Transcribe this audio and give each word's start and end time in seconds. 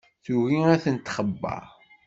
Tugi 0.23 0.59
ad 0.73 0.81
tent-txebber. 0.83 1.63